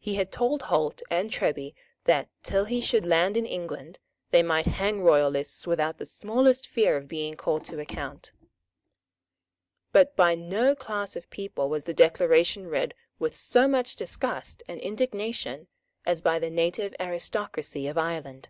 He 0.00 0.16
had 0.16 0.32
told 0.32 0.62
Holt 0.62 1.02
and 1.08 1.30
Treby 1.30 1.72
that, 2.02 2.28
till 2.42 2.64
he 2.64 2.80
should 2.80 3.06
land 3.06 3.36
in 3.36 3.46
England, 3.46 4.00
they 4.32 4.42
might 4.42 4.66
hang 4.66 5.00
royalists 5.02 5.68
without 5.68 5.98
the 5.98 6.04
smallest 6.04 6.66
fear 6.66 6.96
of 6.96 7.06
being 7.06 7.36
called 7.36 7.62
to 7.66 7.78
account. 7.78 8.32
But 9.92 10.16
by 10.16 10.34
no 10.34 10.74
class 10.74 11.14
of 11.14 11.30
people 11.30 11.68
was 11.68 11.84
the 11.84 11.94
Declaration 11.94 12.66
read 12.66 12.92
with 13.20 13.36
so 13.36 13.68
much 13.68 13.94
disgust 13.94 14.64
and 14.66 14.80
indignation 14.80 15.68
as 16.04 16.20
by 16.20 16.40
the 16.40 16.50
native 16.50 16.92
aristocracy 16.98 17.86
of 17.86 17.96
Ireland. 17.96 18.48